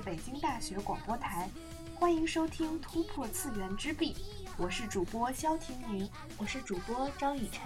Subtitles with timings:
[0.00, 1.48] 北京大学广播台，
[1.94, 4.12] 欢迎收听《突破次元之壁》，
[4.56, 7.62] 我是主播肖婷宁，我是主播张雨晨。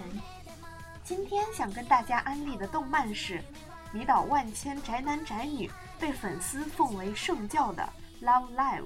[1.03, 3.43] 今天想跟大家安利的动漫是
[3.91, 5.67] 迷倒万千宅男宅女、
[5.99, 7.89] 被粉丝奉为圣教的
[8.23, 8.83] 《Love Live》。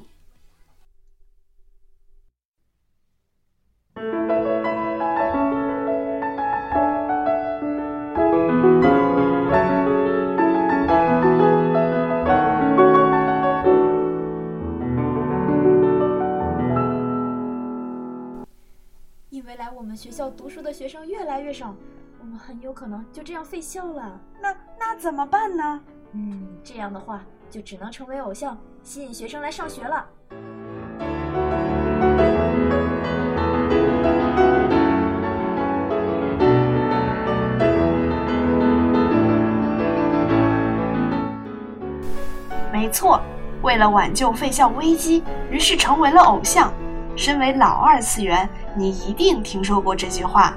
[21.53, 21.75] 生越来越少，
[22.19, 24.19] 我们很有可能就这样废校了。
[24.41, 25.79] 那那怎么办呢？
[26.13, 30.05] 嗯，这样的话就只能成为偶像，吸引学生来上学了。
[42.71, 43.21] 没错，
[43.61, 46.73] 为了挽救废校危机，于是成为了偶像。
[47.15, 50.55] 身为老二次元，你一定听说过这句话。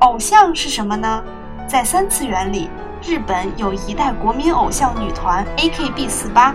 [0.00, 1.22] 偶像是什么呢？
[1.66, 2.68] 在三次元里，
[3.02, 6.52] 日本有一代国民偶像女团 AKB48，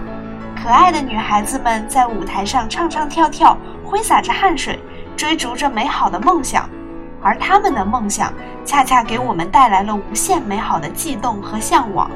[0.61, 4.79] 可爱的女孩子们在舞台上唱唱跳跳，挥洒着汗水，
[5.17, 6.69] 追逐着美好的梦想。
[7.21, 8.31] 而他们的梦想，
[8.63, 12.09] 恰恰给我们带来了无限美好的悸动和向往。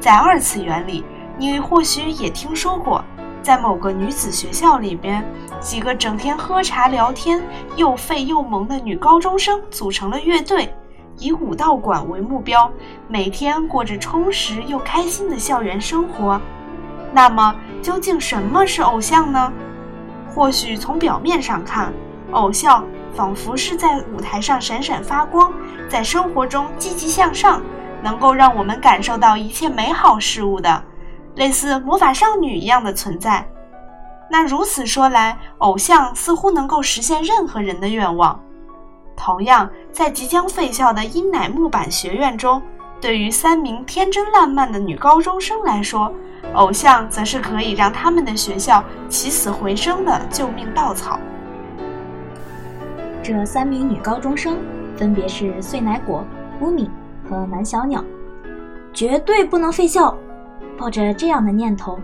[0.00, 1.04] 在二次元里，
[1.36, 3.04] 你或许也听说过。
[3.48, 5.24] 在某个女子学校里边，
[5.58, 7.42] 几个整天喝茶聊天、
[7.76, 10.70] 又废又萌的女高中生组成了乐队，
[11.16, 12.70] 以武道馆为目标，
[13.08, 16.38] 每天过着充实又开心的校园生活。
[17.10, 19.50] 那么，究竟什么是偶像呢？
[20.34, 21.90] 或许从表面上看，
[22.32, 25.50] 偶像仿佛是在舞台上闪闪发光，
[25.88, 27.62] 在生活中积极向上，
[28.02, 30.84] 能够让我们感受到一切美好事物的。
[31.38, 33.48] 类似魔法少女一样的存在，
[34.28, 38.38] 那如此说来，偶像似乎能够实现任何人的愿望。
[39.16, 42.60] 同样，在即将废校的阴乃木坂学院中，
[43.00, 46.12] 对于三名天真烂漫的女高中生来说，
[46.54, 51.20] 偶像则是可以让他们的学校起死回生的救命稻草。
[53.22, 54.56] 这三名女高中生
[54.96, 56.24] 分别是穗乃果、
[56.60, 56.90] 乌米
[57.30, 58.02] 和南小鸟，
[58.92, 60.12] 绝对不能废校。
[60.78, 61.98] 抱着这样的念头，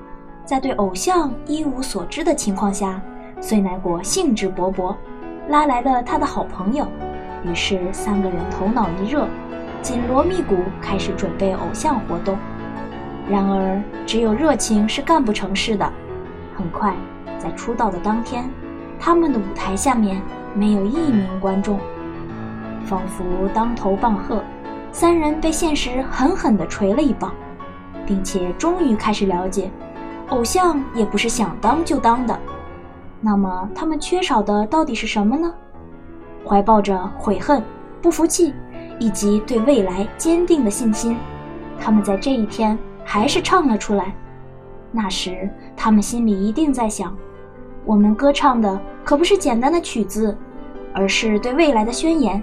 [0.44, 3.00] 在对偶像一无所知的情况下，
[3.40, 4.94] 穗乃果兴致勃勃，
[5.48, 6.84] 拉来了他的好朋友。
[7.44, 9.28] 于是三个人头脑一热，
[9.80, 12.36] 紧锣密鼓开始准备偶像活动。
[13.30, 15.92] 然而，只有热情是干不成事的。
[16.56, 16.94] 很快，
[17.38, 18.44] 在出道的当天，
[18.98, 20.20] 他们的舞台下面
[20.52, 21.78] 没有一名观众，
[22.84, 23.24] 仿佛
[23.54, 24.42] 当头棒喝，
[24.91, 27.32] 三人被现实狠狠地捶了一棒。
[28.06, 29.70] 并且终于开始了解，
[30.28, 32.38] 偶像也不是想当就当的。
[33.20, 35.53] 那么他们缺少的到底是什么呢？
[36.47, 37.62] 怀抱着悔恨、
[38.03, 38.53] 不服气
[38.98, 41.16] 以及对未来坚定的信心，
[41.81, 44.15] 他们在这一天还是唱了出来。
[44.92, 47.16] 那时他们心里一定在想：
[47.84, 50.36] 我们歌唱的可不是简单的曲子，
[50.92, 52.42] 而是对未来的宣言。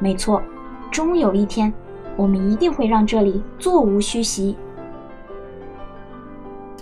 [0.00, 0.42] 没错，
[0.90, 1.72] 终有一天。
[2.18, 4.58] 我们一定会让这里座无虚席。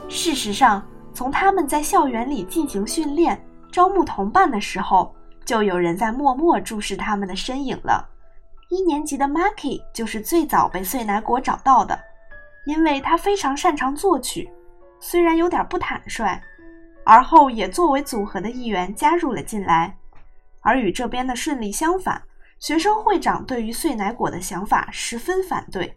[0.09, 0.83] 事实上，
[1.13, 3.39] 从他们在校园里进行训练、
[3.71, 5.15] 招募同伴的时候，
[5.45, 8.09] 就有人在默默注视他们的身影了。
[8.71, 11.99] 一年级的 Maki 就是最早被穗乃果找到的，
[12.65, 14.51] 因为他非常擅长作曲，
[15.01, 16.41] 虽然有点不坦率，
[17.05, 19.95] 而后也作为组合的一员加入了进来。
[20.63, 22.23] 而与这边的顺利相反。
[22.59, 25.95] 学生会长对于碎奶果的想法十分反对，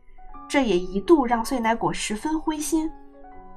[0.47, 2.91] 这也一度让碎奶果十分灰心。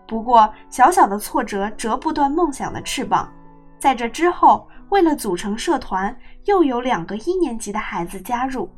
[0.07, 3.33] 不过，小小的挫折折不断梦想的翅膀。
[3.79, 8.71] 在这之后，为了组成社团，又有两个一年级的孩子加入，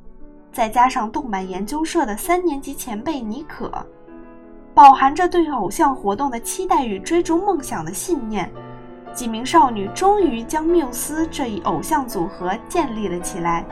[0.50, 3.70] 再加上动漫研究社的三年级前辈妮可，
[4.72, 8.50] 饱含着对偶像活动的期待与追逐梦想的信念，
[9.12, 13.66] 几名少女终于将缪斯这一偶像组合建立了起来。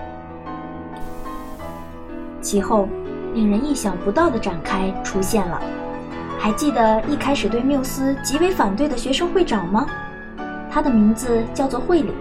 [2.42, 2.88] 其后，
[3.32, 5.62] 令人意想不到的展开出现了。
[6.38, 9.86] 还记得一开始对缪斯极为反对的学生会长吗？
[10.68, 12.12] 他的名字叫做惠里。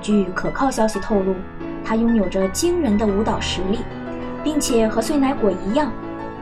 [0.00, 1.34] 据可靠消息透露，
[1.84, 3.80] 他拥有着惊人的舞蹈实力，
[4.44, 5.90] 并且和穗乃果一样，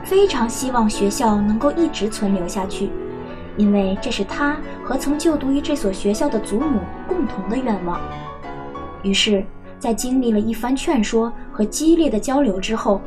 [0.05, 2.91] 非常希望学校能够一直存留下去，
[3.57, 7.99] 因为这是他和曾就读于这所学校的祖母共同的愿望。
[9.03, 9.43] 于是。
[9.87, 13.01] 在经历了一番劝说和激烈的交流之后，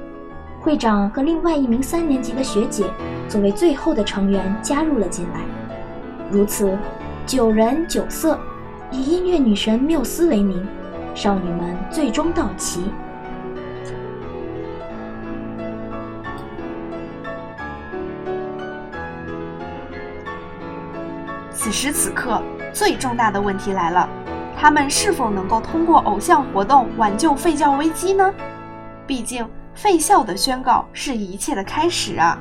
[0.62, 2.86] 会长和另外一名三年级的学姐
[3.28, 5.42] 作为最后的成员加入了进来。
[6.32, 6.80] 如此，
[7.26, 8.40] 九人九色，
[8.92, 10.66] 以音乐女神缪斯为名，
[11.14, 12.86] 少女们最终到齐。
[21.52, 22.42] 此时此刻，
[22.72, 24.08] 最重大的问题来了：
[24.62, 28.34] 他们是否能够通过偶像活动挽救废教危机呢？
[29.08, 32.38] 毕竟，废校的宣告是一切的开始啊！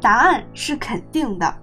[0.00, 1.54] 答案是肯定的。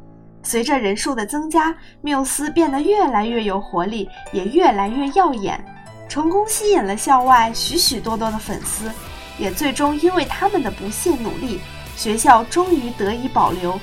[0.43, 5.65] 随着人数的增加，缪斯变得越来越有活力，也越来越耀眼，
[6.07, 8.91] 成功吸引了校外许许多多的粉丝，
[9.39, 11.59] 也最终因为他们的不懈努力，
[11.95, 13.79] 学校终于得以保留。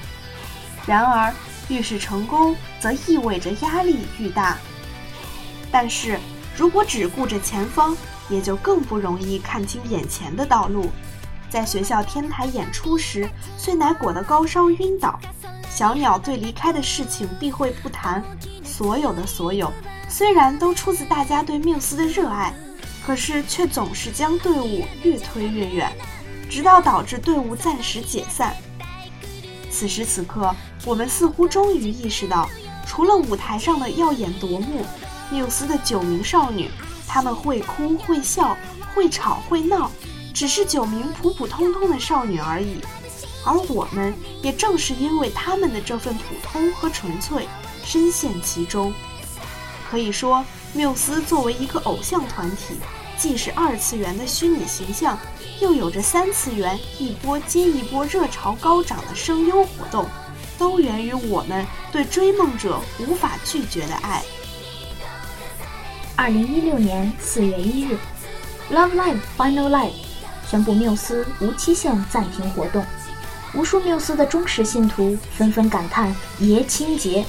[0.86, 1.34] 然而，
[1.66, 4.56] 越是成功，则意味着压力愈大。
[5.74, 6.20] 但是
[6.56, 7.96] 如果只顾着前方，
[8.30, 10.88] 也就更不容易看清眼前的道路。
[11.50, 13.28] 在学校天台演出时，
[13.58, 15.18] 碎奶果的高烧晕倒，
[15.68, 18.22] 小鸟对离开的事情避讳不谈。
[18.62, 19.68] 所有的所有，
[20.08, 22.54] 虽然都出自大家对缪斯的热爱，
[23.04, 25.92] 可是却总是将队伍越推越远，
[26.48, 28.54] 直到导致队伍暂时解散。
[29.72, 30.54] 此时此刻，
[30.84, 32.48] 我们似乎终于意识到，
[32.86, 34.86] 除了舞台上的耀眼夺目，
[35.30, 36.70] 缪斯的九名少女，
[37.06, 38.56] 她们会哭会笑，
[38.94, 39.90] 会吵会闹，
[40.32, 42.80] 只是九名普普通通的少女而已。
[43.44, 47.46] 而我们也正是因为她们的这份普通和纯粹，
[47.84, 48.92] 深陷其中。
[49.90, 52.74] 可以说，缪斯作为一个偶像团体，
[53.16, 55.18] 既是二次元的虚拟形象。
[55.60, 60.04] 又有着三次元一波接一波热潮高涨的声优活动，
[60.58, 64.20] 都源于我们对追梦者无法拒绝的爱。
[66.16, 67.96] 二零一六年四月一日
[68.70, 69.92] ，Love Live Final Live
[70.48, 72.84] 宣布缪斯无期限暂停活动，
[73.52, 77.24] 无数缪斯的忠实信徒纷纷感叹爷青结，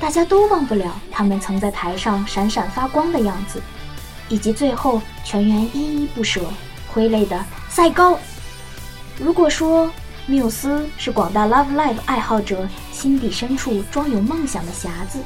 [0.00, 3.60] 大家都忘不了他们曾在台上闪闪发光的样子，
[4.30, 6.40] 以及最后全员依依不舍。
[6.90, 8.18] 挥泪的赛高。
[9.18, 9.92] 如果说
[10.26, 15.18] 缪斯是广大 Love Live 爱好者心底深处装有梦想的匣子，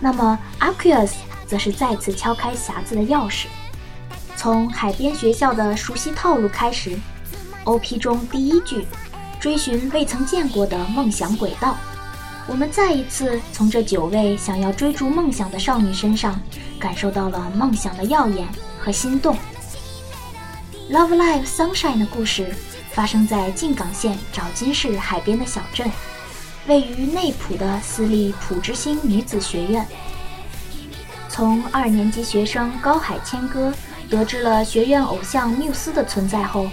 [0.00, 1.12] 那么 Aquarius
[1.46, 3.46] 则是再次敲开匣子的钥匙。
[4.36, 6.98] 从海边学校的熟悉套路开始
[7.64, 8.86] ，OP 中第一句
[9.40, 11.76] “追寻未曾见过的梦想轨道”，
[12.46, 16.38] 我们再一次从这九位想要追逐梦想的少女身上，
[16.78, 18.46] 感受到了梦想的耀眼
[18.78, 19.36] 和心动。
[20.90, 22.54] Love Live Sunshine 的故事
[22.92, 25.90] 发生在静冈县沼津市海边的小镇，
[26.66, 29.86] 位于内浦的私立浦之星女子学院。
[31.34, 33.74] 从二年级学生高海千歌
[34.08, 36.68] 得知了学院偶像缪斯的存在后，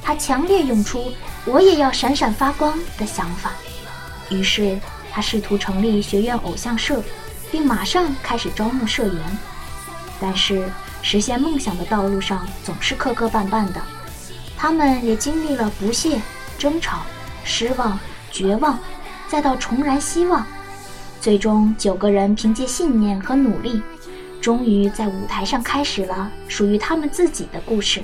[0.00, 1.12] 他强烈涌出
[1.44, 3.52] “我也要闪闪发光”的想法。
[4.30, 4.80] 于是，
[5.12, 7.02] 他试图成立学院偶像社，
[7.50, 9.38] 并马上开始招募社员。
[10.18, 10.66] 但是，
[11.02, 13.82] 实现梦想的道路上总是磕磕绊绊的，
[14.56, 16.18] 他们也经历了不懈、
[16.56, 17.00] 争吵、
[17.44, 17.98] 失望、
[18.32, 18.78] 绝望，
[19.28, 20.46] 再到重燃希望，
[21.20, 23.82] 最终九个人凭借信念和努力，
[24.48, 28.00] 终于在舞台上开始了属于他们自己的故事。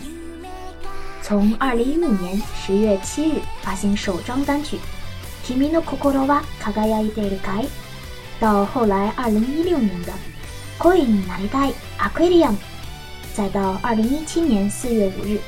[1.22, 4.76] 从2015年10月7日发行首张单曲
[5.48, 7.62] 《Kimi no Kokoro wa Kagayaiite Kai》，
[8.38, 10.12] 到后来2016年的
[10.78, 12.52] 《Koi ni Naridai Aquarium》。
[13.32, 15.40] 再到二零一七年四月五日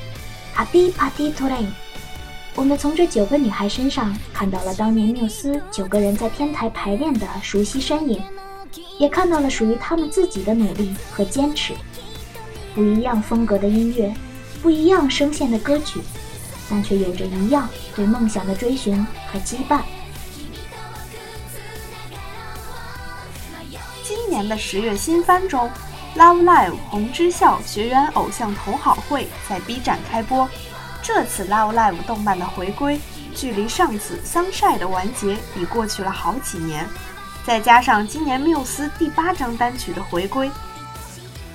[0.56, 1.66] ，Happy Party Train，
[2.54, 8.22] 我们从这九个女孩身上看到了当年缪斯九个人在天台排练的熟悉身影，
[8.98, 11.74] 也看到了属于他们自己的努力和坚持。
[12.74, 14.14] 不一样风格的音乐，
[14.62, 16.00] 不一样声线的歌曲，
[16.68, 19.80] 但却有着一样对梦想的追寻和羁绊。
[24.02, 25.70] 今年的十月新番中。
[26.16, 30.48] Love Live 红之校学员偶像同好会在 B 站开播。
[31.02, 32.98] 这次 Love Live 动漫的回归，
[33.34, 36.88] 距离上次 Sunshine 的完结已过去了好几年。
[37.46, 40.50] 再加上今年缪斯第八张单曲的回归，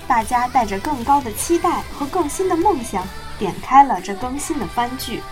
[0.08, 3.06] 大家带着更高的期待和更新的梦想，
[3.38, 5.22] 点开了这更新的番剧。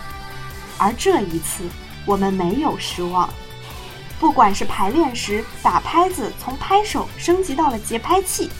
[0.77, 1.63] 而这一次，
[2.05, 3.27] 我们没有失望。
[4.19, 8.51] 不管是排练时打拍子从拍手升级到了节拍器。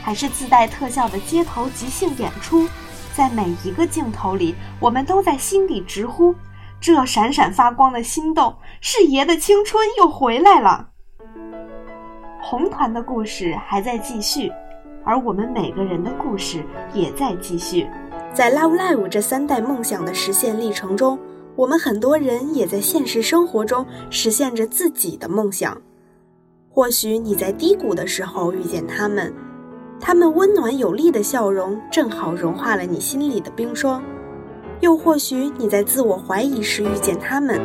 [0.00, 2.68] 还是自带特效的街头即兴演出，
[3.14, 6.34] 在每一个镜头里，我们都在心底直呼：
[6.80, 10.90] 这闪闪发光的心动，是爷的青春又回来了。
[12.40, 14.50] 红团的故事还在继续，
[15.04, 16.62] 而我们每个人的故事
[16.94, 17.86] 也在继续。
[18.32, 21.18] 在 Love Live 这三代梦想的实现历程中，
[21.56, 25.76] 我们很多人也在现实生活中实现着自己的梦想。
[26.70, 29.34] 或许你在低谷的时候遇见他们，
[30.00, 34.00] 他们温暖有力的笑容正好融化了你心里的冰霜；
[34.80, 37.60] 又或许你在自我怀疑时遇见他们，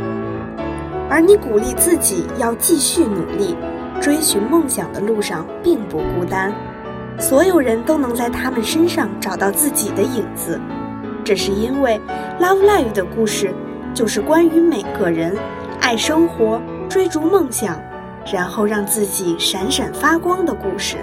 [1.10, 3.56] 而你鼓励自己要继续努力，
[4.04, 6.54] 追寻梦想的路上并不孤单。
[7.18, 10.60] 所有人都能在他们身上找到自己的影子，
[11.24, 11.98] 这是因为
[12.44, 13.54] 《Love Live》的故事
[13.94, 15.34] 就是关于每个人
[15.80, 17.82] 爱生活、追逐梦想，
[18.30, 20.98] 然后让自己闪闪发光的故事。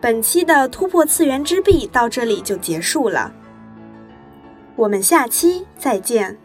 [0.00, 3.32] 本期的突破次元之壁到这里就结束了，
[4.76, 6.38] 我们下期再见。